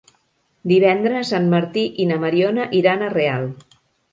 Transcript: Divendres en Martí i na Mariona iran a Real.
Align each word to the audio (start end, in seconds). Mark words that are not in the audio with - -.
Divendres 0.71 1.33
en 1.39 1.45
Martí 1.51 1.83
i 2.05 2.07
na 2.13 2.17
Mariona 2.25 2.67
iran 2.81 3.05
a 3.05 3.11
Real. 3.17 3.47